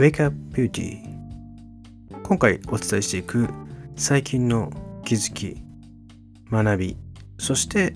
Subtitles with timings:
[0.00, 0.96] Wake Up Beauty
[2.22, 3.50] 今回お伝えしていく
[3.96, 4.72] 最近の
[5.04, 5.62] 気づき
[6.50, 6.96] 学び
[7.38, 7.92] そして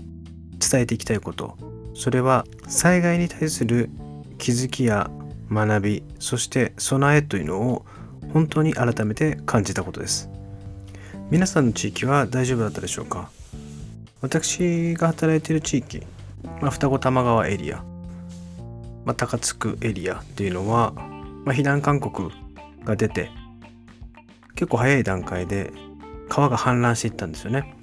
[0.59, 1.57] 伝えていきたいこと。
[1.95, 3.89] それは災害に対する
[4.37, 5.11] 気づきや
[5.51, 7.87] 学びそして備えというのを
[8.35, 10.29] 本当に改めて感じたことです。
[11.31, 13.31] 皆さんの地域は大丈夫だったでしょうか？
[14.21, 16.03] 私が働いている地域、
[16.61, 17.83] まあ、双子玉川エリア、
[19.07, 20.93] まあ、高津区エリアっていうのは、
[21.45, 22.31] まあ、避難勧告
[22.85, 23.31] が出て
[24.55, 25.73] 結構早い段階で
[26.29, 27.75] 川が氾濫していったんですよね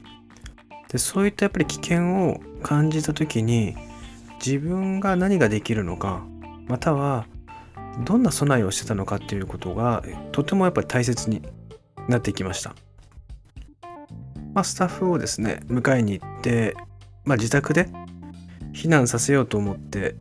[0.89, 3.75] でそういったやっぱり危険を感じた時に
[4.45, 6.25] 自分が何ができるのか
[6.67, 7.25] または
[8.05, 11.41] どんな備えをしてたのかっていうことがとてもやっぱり大切に
[12.07, 12.73] なってきました。
[14.53, 16.75] まあ、スタッフをですね迎えに行って、
[17.23, 17.87] まあ、自宅で
[18.73, 20.15] 避難させようと思って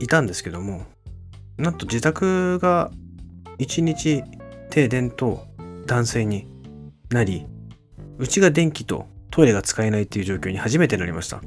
[0.00, 0.86] いたんですけども
[1.62, 2.90] なんと自宅が
[3.56, 4.24] 一日
[4.68, 5.46] 停電と
[5.86, 6.48] 断水に
[7.10, 7.46] なり
[8.18, 11.40] うちが電気とトイレが使えないっていう状況に初めてなりました。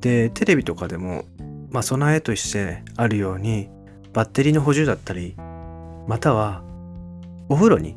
[0.00, 1.26] でテレビとかでも
[1.70, 3.68] まあ、備えとしてあるように
[4.12, 5.36] バッテリーの補充だったり
[6.08, 6.62] または
[7.48, 7.96] お風呂に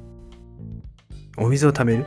[1.37, 2.05] お水をためる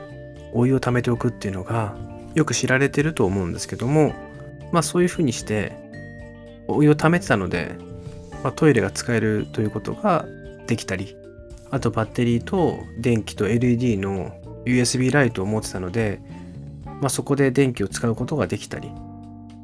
[0.55, 1.97] お湯をためておくっていうのが
[2.35, 4.13] よく知られてると思うんですけども
[4.71, 5.73] まあそういうふうにして
[6.69, 7.77] お湯をためてたので、
[8.47, 10.25] まあ、トイレが使えるということが
[10.69, 11.17] できたり
[11.73, 16.21] あとバッテリーと電気と LED の USB ライトを持ってたので、
[16.85, 18.93] まあ、そこで電気を使うことができたり、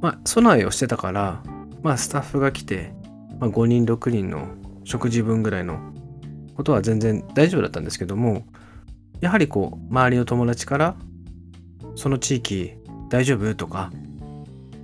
[0.00, 1.44] まあ、備えをしてたから
[1.84, 2.92] まあスタッフが来て、
[3.38, 4.48] まあ、5人6人の
[4.83, 5.78] 食事分ぐらいの
[6.56, 8.42] ことは全然大丈夫だったんですけども
[9.20, 10.97] やはりこう周りの友達から
[11.94, 12.72] その地域
[13.10, 13.55] 大丈夫？
[13.55, 13.92] とか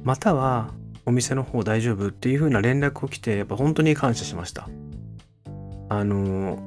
[0.04, 0.72] または
[1.08, 2.08] お店の方大丈夫？
[2.08, 4.68] っていう風な連絡を来てやっぱ本当に感謝しました
[5.88, 6.58] あの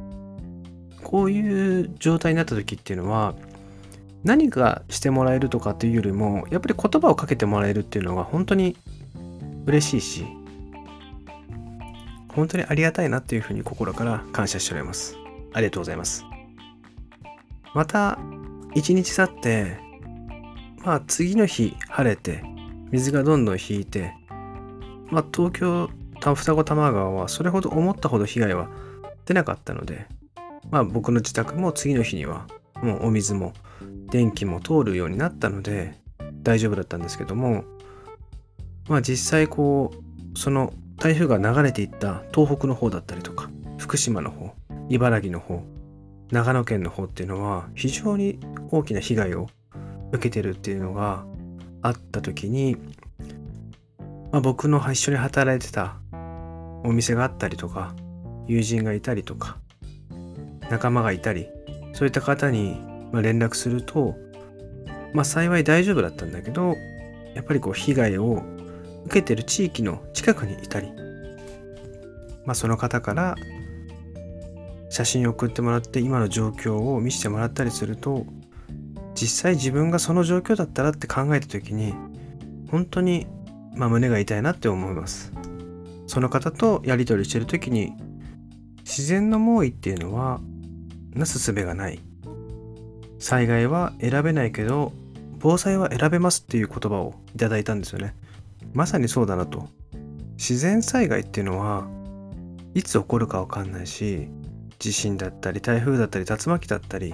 [1.03, 3.36] こういう状態になった時っていうのは
[4.23, 8.77] 何かしてもらえるとかっていうよりもやっぱり言葉をかけてもらえるっていうのが本当に
[9.65, 10.26] 嬉しいし、
[12.30, 15.17] 本当にありがたいなっていうふうに心から感謝しております。
[15.54, 16.23] ありがとうございます。
[17.76, 18.17] また、
[18.73, 19.77] 一日経って、
[20.83, 22.44] まあ次の日晴れて、
[22.89, 24.15] 水がどんどん引いて、
[25.11, 25.89] まあ東京、
[26.20, 28.70] 双子玉川はそれほど思ったほど被害は
[29.26, 30.08] 出なかったので、
[30.70, 32.48] まあ僕の自宅も次の日には
[32.82, 33.54] もうお水も
[34.10, 36.00] 電気も通るようになったので
[36.44, 37.64] 大丈夫だったんですけども、
[38.88, 44.54] まあ実際こうその台風が流れていった東北の方だったりとか福島の方
[44.89, 45.64] 茨城の方
[46.32, 48.39] 長野県の方っていうのは非常に
[48.70, 49.50] 大きな被害を
[50.11, 51.26] 受けてるっていうのが
[51.82, 52.77] あった時に、
[54.31, 55.97] まあ、僕の一緒に働いてた
[56.83, 57.93] お店があったりとか
[58.47, 59.58] 友人がいたりとか
[60.69, 61.47] 仲間がいたり
[61.93, 62.80] そういった方に
[63.14, 64.15] 連絡すると
[65.14, 66.75] まあ幸い大丈夫だったんだけど
[67.36, 68.41] やっぱりこう被害を
[69.05, 70.87] 受けてる地域の近くにいたり、
[72.45, 73.36] まあ、その方から
[74.89, 78.25] 写真を送ってもらって今の状況を見せてもらったりすると
[79.14, 81.93] 実際自分がその状況だったらって考えた時に
[82.70, 83.27] 本当に、
[83.76, 85.32] まあ、胸が痛いなって思います。
[86.08, 87.93] その方とやり取りしてる時に
[88.80, 90.42] 自然の猛威っていうのは
[91.14, 91.99] なすすべがない。
[93.20, 94.92] 災害は選べないけど
[95.39, 98.15] 防災は選べますっていう言葉をいただいたんですよね。
[98.73, 99.70] まさにそうだなと。
[100.38, 101.88] 自然災害っていうのは
[102.73, 104.27] いつ起こるかわかんないし
[104.80, 107.14] 地震だったり台風だったり竜巻だったり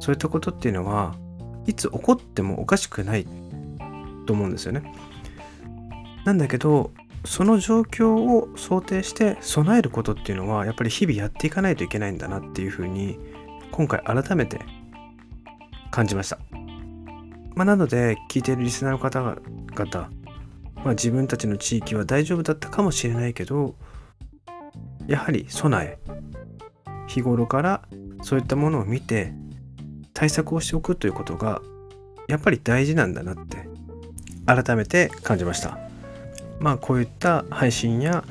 [0.00, 1.14] そういったことっていうのは
[1.66, 3.26] いつ起こってもおかしくない
[4.26, 4.92] と思うんですよね。
[6.28, 6.92] なんだけど
[7.24, 13.18] その状況を想定して備えることっていうのはやっぱり日々やっていかないといけないんだなっていうふうに
[13.72, 14.60] 今回改めて
[15.90, 16.38] 感じました。
[17.54, 20.10] まあ、なので聞いているリスナーの方々
[20.84, 23.74] まあ、自分たちの地域は大丈夫だったかもしれないけど
[25.08, 25.98] やはり備え
[27.08, 27.82] 日頃から
[28.22, 29.32] そういったものを見て
[30.12, 31.62] 対策をしておくということが
[32.28, 33.68] やっぱり大事なんだなって
[34.46, 35.87] 改めて感じました
[36.60, 38.24] まあこういった配信や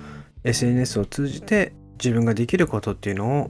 [0.43, 3.49] SNS を通じて自分ができることっていうのを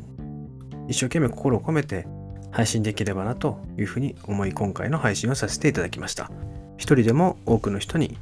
[0.87, 2.07] 一生懸命心を込めて
[2.51, 6.31] 配信できればなというふうに思い今回の配信をさせていただきました
[6.77, 8.17] 一人でも多くの人に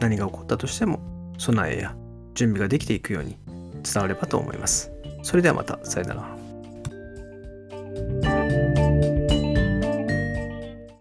[0.00, 1.00] 何が起こったとしても
[1.38, 1.94] 備えや
[2.34, 3.36] 準備ができていくように
[3.82, 4.90] 伝わればと思います。
[5.22, 6.33] それではまた、さよなら。